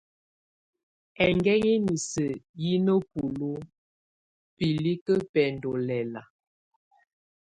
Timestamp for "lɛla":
5.87-6.21